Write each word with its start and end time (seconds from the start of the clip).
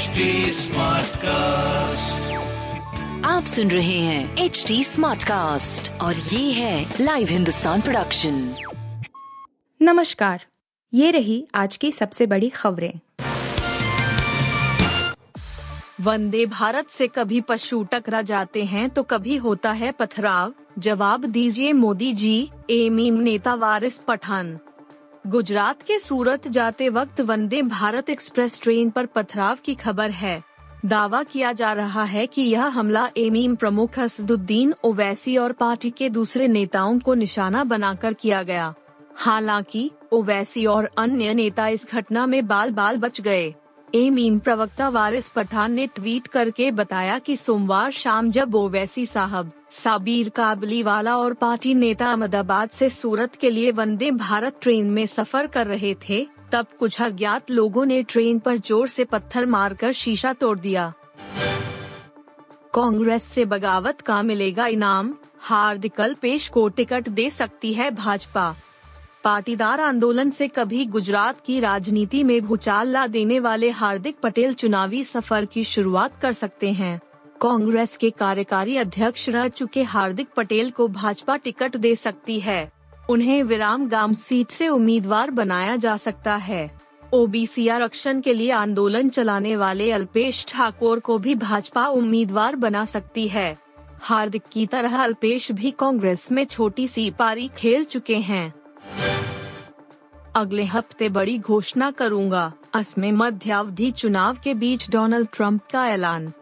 HD 0.00 0.24
cast 1.16 2.32
आप 3.26 3.44
सुन 3.44 3.70
रहे 3.70 3.98
हैं 3.98 4.36
एच 4.36 4.64
डी 4.68 4.84
स्मार्ट 4.84 5.22
कास्ट 5.22 6.00
और 6.00 6.14
ये 6.14 6.52
है 6.52 6.94
लाइव 7.00 7.28
हिंदुस्तान 7.28 7.80
प्रोडक्शन 7.80 8.54
नमस्कार 9.82 10.46
ये 10.94 11.10
रही 11.10 11.46
आज 11.54 11.76
की 11.76 11.92
सबसे 11.92 12.26
बड़ी 12.26 12.48
खबरें। 12.48 12.92
वंदे 16.00 16.46
भारत 16.46 16.90
से 16.90 17.06
कभी 17.08 17.40
पशु 17.40 17.82
टकरा 17.84 18.22
जाते 18.22 18.64
हैं 18.64 18.90
तो 18.90 19.02
कभी 19.02 19.36
होता 19.36 19.72
है 19.72 19.92
पथराव। 19.92 20.54
जवाब 20.78 21.24
दीजिए 21.24 21.72
मोदी 21.72 22.12
जी 22.12 22.50
एमीम 22.70 23.14
नेता 23.14 23.54
वारिस 23.54 23.98
पठान। 23.98 24.58
गुजरात 25.26 25.82
के 25.82 25.98
सूरत 25.98 26.48
जाते 26.48 26.88
वक्त 26.88 27.20
वंदे 27.20 27.62
भारत 27.62 28.10
एक्सप्रेस 28.10 28.60
ट्रेन 28.62 28.90
पर 28.90 29.06
पथराव 29.06 29.58
की 29.64 29.74
खबर 29.74 30.10
है। 30.10 30.42
दावा 30.86 31.22
किया 31.22 31.52
जा 31.52 31.72
रहा 31.72 32.04
है 32.04 32.26
कि 32.26 32.42
यह 32.42 32.64
हमला 32.64 33.10
एमीम 33.16 33.54
प्रमुख 33.54 33.98
असदुद्दीन 33.98 34.74
ओवैसी 34.84 35.36
और 35.36 35.52
पार्टी 35.52 35.90
के 35.90 36.10
दूसरे 36.10 36.48
नेताओं 36.48 36.98
को 36.98 37.14
निशाना 37.14 37.64
बनाकर 37.64 38.12
किया 38.12 38.42
गया। 38.42 38.74
हालाँकि, 39.16 39.90
ओवैसी 40.12 40.66
और 40.66 40.90
अन्य 40.98 41.34
नेता 41.34 41.68
इस 41.68 41.86
घटना 41.92 42.26
में 42.26 42.46
बाल 42.46 42.70
बाल 42.70 42.96
बच 42.96 43.20
गए। 43.20 43.54
एमीम 43.94 44.38
प्रवक्ता 44.38 44.88
वारिस 44.88 45.28
पठान 45.28 45.72
ने 45.72 45.86
ट्वीट 45.86 46.26
करके 46.26 46.70
बताया 46.70 47.18
कि 47.18 47.36
सोमवार 47.36 47.90
शाम 47.90 48.30
जब 48.30 48.54
ओवैसी 48.54 49.06
साहब, 49.06 49.50
साबिर 49.72 50.28
काबली 50.28 50.82
वाला 50.82 51.16
और 51.16 51.34
पार्टी 51.34 51.74
नेता 51.74 52.10
अहमदाबाद 52.10 52.70
से 52.70 52.90
सूरत 52.90 53.34
के 53.34 53.50
लिए 53.50 53.70
वंदे 53.70 54.10
भारत 54.10 54.58
ट्रेन 54.62 54.90
में 54.90 55.06
सफ़र 55.06 55.46
कर 55.46 55.66
रहे 55.66 55.94
थे, 56.08 56.26
तब 56.52 56.66
कुछ 56.78 57.00
अज्ञात 57.02 57.50
लोगों 57.50 57.86
ने 57.86 58.02
ट्रेन 58.02 58.38
पर 58.38 58.56
ज़ोर 58.58 58.88
से 58.88 59.04
पत्थर 59.04 59.46
मारकर 59.46 59.92
शीशा 59.92 60.32
तोड़ 60.32 60.58
दिया। 60.58 60.92
कांग्रेस 62.74 63.24
से 63.24 63.44
बगावत 63.44 64.00
का 64.00 64.22
मिलेगा 64.22 64.66
इनाम, 64.66 65.14
हार्दिक 65.40 65.94
कल 65.94 66.14
पेश 66.14 66.48
को 66.48 66.68
टिकट 66.68 67.08
दे 67.08 67.30
सकती 67.30 67.74
है 67.74 67.90
भाजपा। 67.90 68.54
पाटीदार 69.24 69.80
आंदोलन 69.80 70.30
से 70.30 70.48
कभी 70.48 70.84
गुजरात 70.86 71.40
की 71.40 71.58
राजनीति 71.60 72.22
में 72.24 72.40
भूचाल 72.42 72.88
ला 72.88 73.06
देने 73.06 73.38
वाले 73.40 73.70
हार्दिक 73.70 74.16
पटेल 74.22 74.54
चुनावी 74.54 75.04
सफ़र 75.04 75.44
की 75.44 75.64
शुरुआत 75.64 76.20
कर 76.20 76.32
सकते 76.32 76.70
हैं। 76.72 77.00
कांग्रेस 77.40 77.96
के 77.96 78.10
कार्यकारी 78.10 78.76
अध्यक्ष 78.76 79.28
रह 79.28 79.48
चुके 79.48 79.82
हार्दिक 79.82 80.28
पटेल 80.36 80.70
को 80.70 80.86
भाजपा 80.88 81.36
टिकट 81.36 81.76
दे 81.76 81.94
सकती 81.96 82.38
है। 82.40 82.72
उन्हें 83.10 83.42
विराम 83.42 83.88
गाँव 83.88 84.12
सीट 84.12 84.50
से 84.50 84.68
उम्मीदवार 84.68 85.30
बनाया 85.30 85.76
जा 85.76 85.96
सकता 85.96 86.34
है। 86.36 86.70
ओबीसी 87.14 87.66
आरक्षण 87.68 88.20
के 88.20 88.34
लिए 88.34 88.50
आंदोलन 88.50 89.08
चलाने 89.08 89.56
वाले 89.56 89.90
अल्पेश 89.90 90.44
ठाकुर 90.48 91.00
को 91.00 91.18
भी 91.18 91.34
भाजपा 91.34 91.86
उम्मीदवार 91.86 92.56
बना 92.56 92.84
सकती 92.84 93.26
है। 93.28 93.56
हार्दिक 94.00 94.42
की 94.52 94.66
तरह 94.66 94.96
अल्पेश 95.02 95.52
भी 95.52 95.70
कांग्रेस 95.70 96.30
में 96.32 96.44
छोटी 96.44 96.88
सी 96.88 97.10
पारी 97.10 97.48
खेल 97.56 97.84
चुके 97.84 98.16
हैं। 98.16 98.59
अगले 100.36 100.64
हफ़्ते 100.64 101.08
बड़ी 101.08 101.38
घोषणा 101.38 101.90
करूँगा। 101.90 102.52
असमें 102.74 103.12
मध्यावधि 103.12 103.90
चुनाव 103.90 104.36
के 104.44 104.54
बीच 104.54 104.90
डोनाल्ड 104.90 105.28
ट्रंप 105.32 105.60
का 105.72 105.88
ऐलान। 105.88 106.32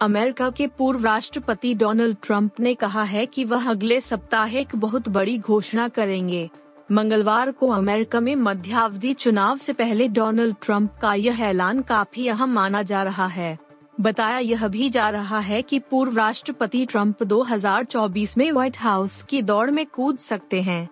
अमेरिका 0.00 0.50
के 0.50 0.66
पूर्व 0.66 1.04
राष्ट्रपति 1.04 1.74
डोनाल्ड 1.74 2.16
ट्रंप 2.22 2.60
ने 2.60 2.74
कहा 2.74 3.02
है 3.02 3.26
कि 3.26 3.44
वह 3.44 3.70
अगले 3.70 4.00
सप्ताह 4.00 4.56
एक 4.56 4.76
बहुत 4.76 5.08
बड़ी 5.08 5.38
घोषणा 5.38 5.88
करेंगे। 5.88 6.50
मंगलवार 6.92 7.50
को 7.50 7.68
अमेरिका 7.68 8.20
में 8.20 8.36
मध्यावधि 8.36 9.12
चुनाव 9.12 9.56
से 9.56 9.72
पहले 9.72 10.08
डोनाल्ड 10.08 10.56
ट्रंप 10.62 10.94
का 11.02 11.14
यह 11.14 11.40
ऐलान 11.40 11.82
काफ़ी 11.82 12.28
अहम 12.28 12.50
माना 12.50 12.82
जा 12.82 13.02
रहा 13.02 13.26
है। 13.26 13.58
बताया 14.00 14.38
यह 14.38 14.68
भी 14.68 14.90
जा 14.90 15.10
रहा 15.10 15.38
है 15.38 15.62
कि 15.62 15.78
पूर्व 15.78 16.16
राष्ट्रपति 16.16 16.86
ट्रंप 16.86 17.22
2024 17.22 18.38
में 18.38 18.52
व्हाइट 18.52 18.78
हाउस 18.78 19.22
की 19.22 19.42
दौड़ 19.42 19.70
में 19.70 19.86
कूद 19.86 20.18
सकते 20.18 20.62
हैं। 20.62 20.88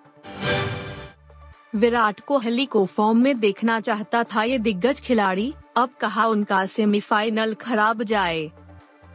विराट 1.73 2.21
कोहली 2.21 2.65
को 2.67 2.85
फॉर्म 2.87 3.19
में 3.19 3.39
देखना 3.41 3.79
चाहता 3.81 4.23
था 4.25 4.43
ये 4.43 4.59
दिग्गज 4.59 5.01
खिलाड़ी, 5.01 5.53
अब 5.77 5.91
कहा 6.01 6.27
उनका 6.27 6.65
सेमीफाइनल 6.67 7.53
खराब 7.55 8.03
जाए। 8.03 8.51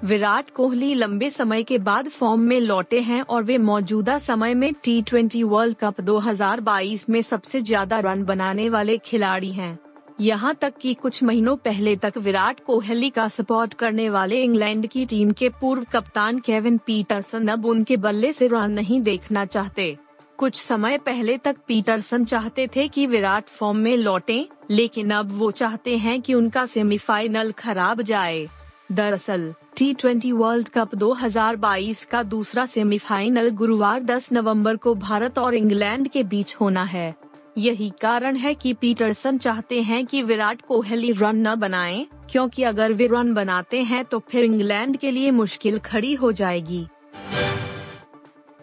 विराट 0.03 0.49
कोहली 0.49 0.93
लंबे 0.93 1.29
समय 1.29 1.63
के 1.63 1.77
बाद 1.77 2.07
फॉर्म 2.09 2.41
में 2.41 2.59
लौटे 2.59 2.99
हैं 2.99 3.21
और 3.21 3.43
वे 3.43 3.57
मौजूदा 3.57 4.17
समय 4.19 4.53
में 4.53 4.73
टी 4.83 5.01
ट्वेंटी 5.01 5.41
वर्ल्ड 5.43 5.77
कप 5.77 6.01
2022 6.01 7.09
में 7.09 7.21
सबसे 7.21 7.61
ज़्यादा 7.61 7.99
रन 7.99 8.23
बनाने 8.23 8.69
वाले 8.69 8.97
खिलाड़ी 8.97 9.51
हैं। 9.51 9.77
यहाँ 10.21 10.53
तक 10.55 10.73
कि 10.81 10.93
कुछ 10.93 11.23
महीनों 11.23 11.55
पहले 11.57 11.95
तक 11.95 12.17
विराट 12.17 12.59
कोहली 12.59 13.09
का 13.09 13.27
सपोर्ट 13.29 13.73
करने 13.73 14.09
वाले 14.09 14.43
इंग्लैंड 14.43 14.87
की 14.87 15.05
टीम 15.05 15.31
के 15.31 15.49
पूर्व 15.61 15.85
कप्तान 15.93 16.39
केविन 16.39 16.77
पीटरसन 16.77 17.47
अब 17.47 17.65
उनके 17.65 17.97
बल्ले 17.97 18.33
से 18.33 18.47
रन 18.47 18.71
नहीं 18.71 19.01
देखना 19.01 19.45
चाहते। 19.45 19.95
कुछ 20.43 20.55
समय 20.55 20.97
पहले 20.97 21.37
तक 21.37 21.57
पीटरसन 21.67 22.23
चाहते 22.25 22.67
थे 22.67 22.87
कि 22.87 23.05
विराट 23.07 23.47
फॉर्म 23.47 23.77
में 23.77 23.95
लौटें, 23.97 24.45
लेकिन 24.71 25.11
अब 25.11 25.31
वो 25.31 25.49
चाहते 25.51 25.95
हैं 25.97 26.19
कि 26.21 26.33
उनका 26.33 26.65
सेमीफाइनल 26.65 27.51
खराब 27.51 28.01
जाए। 28.01 28.47
दरअसल 28.91 29.53
टी 29.77 29.93
ट्वेंटी 29.93 30.31
वर्ल्ड 30.31 30.69
कप 30.69 30.95
2022 30.95 32.03
का 32.05 32.23
दूसरा 32.23 32.65
सेमीफाइनल 32.65 33.49
गुरुवार 33.49 34.03
10 34.03 34.31
नवंबर 34.33 34.75
को 34.75 34.95
भारत 34.95 35.39
और 35.39 35.55
इंग्लैंड 35.55 36.07
के 36.07 36.23
बीच 36.23 36.55
होना 36.55 36.83
है। 36.83 37.13
यही 37.57 37.91
कारण 38.01 38.35
है 38.35 38.53
कि 38.53 38.73
पीटरसन 38.73 39.37
चाहते 39.37 39.81
हैं 39.81 40.05
कि 40.05 40.21
विराट 40.23 40.61
कोहली 40.61 41.11
रन 41.11 41.47
न 41.47 41.55
बनाएँ, 41.55 42.05
क्योंकि 42.31 42.63
अगर 42.63 42.93
वे 42.93 43.07
रन 43.07 43.33
बनाते 43.33 43.81
हैं 43.83 44.03
तो 44.05 44.19
फिर 44.19 44.43
इंग्लैंड 44.43 44.97
के 44.97 45.11
लिए 45.11 45.31
मुश्किल 45.31 45.79
खड़ी 45.79 46.13
हो 46.13 46.31
जाएगी। 46.31 46.85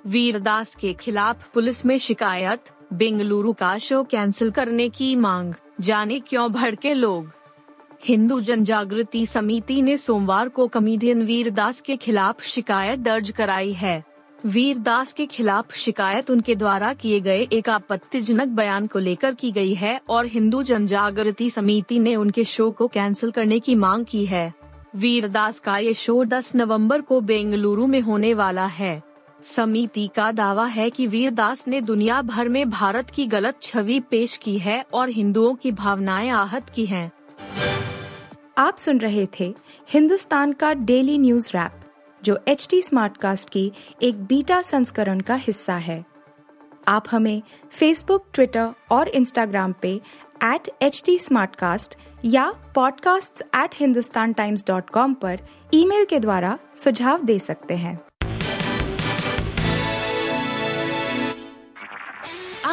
वीरदास 0.07 0.75
के 0.75 0.93
खिलाफ 0.93 1.51
पुलिस 1.55 1.87
में 1.87 1.99
शिकायत, 1.99 2.61
बेंगलुरु 2.93 3.53
का 3.53 3.79
शो 3.79 4.05
कैंसिल 4.05 4.51
करने 4.51 4.89
की 4.89 5.17
मांग, 5.17 5.55
जाने 5.81 6.21
क्यों 6.21 6.53
भड़के 6.53 6.95
लोग? 6.95 7.33
हिंदू 8.05 8.41
जनजागृति 8.41 9.27
समिति 9.27 9.83
ने 9.83 9.97
सोमवार 9.97 10.49
को 10.49 10.67
कमेडियन 10.67 11.23
वीरदास 11.23 11.81
के 11.81 11.97
खिलाफ 11.97 12.43
शिकायत 12.43 12.99
दर्ज 12.99 13.31
कराई 13.31 13.73
है। 13.73 14.05
वीरदास 14.47 15.13
के 15.13 15.27
खिलाफ 15.27 15.75
शिकायत 15.75 16.31
उनके 16.31 16.55
द्वारा 16.55 16.93
किए 16.93 17.21
गए 17.21 17.49
एक 17.53 17.69
आपत्तिजनक 17.69 18.49
बयान 18.49 18.87
को 18.87 18.99
लेकर 18.99 19.35
की 19.35 19.53
गई 19.53 19.75
है 19.75 20.01
और 20.09 20.27
हिंदू 20.27 20.63
जनजागृति 20.63 21.51
समिति 21.51 21.99
ने 21.99 22.17
उनके 22.17 22.45
शो 22.45 22.71
को 22.71 22.89
कैंसिल 22.89 23.31
करने 23.31 23.61
की 23.61 23.75
मांग 23.75 24.05
की 24.05 24.27
है। 24.27 24.55
वीरदास 24.97 25.59
का 25.59 25.79
ये 25.79 25.95
शो 25.95 26.25
10 26.25 26.55
नवंबर 26.55 27.01
को 27.01 27.21
बेंगलुरु 27.21 27.87
में 27.87 28.01
होने 28.01 28.35
वाला 28.35 28.67
है। 28.67 29.10
समिति 29.45 30.11
का 30.17 30.33
दावा 30.33 30.67
है 30.67 30.91
कि 30.91 31.07
वीरदास 31.07 31.69
ने 31.69 31.81
दुनिया 31.81 32.23
भर 32.23 32.49
में 32.49 32.71
भारत 32.71 33.11
की 33.11 33.27
गलत 33.27 33.59
छवि 33.63 34.01
पेश 34.01 34.37
की 34.37 34.59
है 34.59 34.85
और 34.93 35.09
हिंदुओं 35.09 35.55
की 35.55 35.73
भावनाएँ 35.73 36.31
आहत 36.31 36.71
की 36.71 36.87
हैं। 36.87 37.13
आप 38.59 38.77
सुन 38.77 38.99
रहे 38.99 39.29
थे 39.41 39.55
हिंदुस्तान 39.89 40.53
का 40.53 40.75
डेली 40.75 41.19
न्यूज़ 41.19 41.51
रैप, 41.55 41.73
जो 42.23 42.39
एच 42.49 42.69
टी 42.71 42.83
स्मार्ट 42.83 43.17
कास्ट 43.17 43.51
की 43.51 43.73
एक 44.03 44.25
बीटा 44.25 44.63
संस्करण 44.63 45.21
का 45.21 45.35
हिस्सा 45.35 45.75
है 45.75 46.05
आप 46.89 47.05
हमें 47.11 47.43
फेसबुक 47.71 48.25
ट्विटर 48.35 48.69
और 48.91 49.09
इंस्टाग्राम 49.09 49.75
पे 49.83 50.01
एट 50.45 50.69
एच 50.83 51.03
टी 51.07 51.19
या 52.25 52.55
podcasts@hindustantimes.com 52.79 55.15
पर 55.15 55.41
ईमेल 55.75 56.05
के 56.05 56.21
द्वारा 56.21 56.59
सुझाव 56.77 57.25
दे 57.25 57.39
सकते 57.39 57.75
हैं 57.75 58.10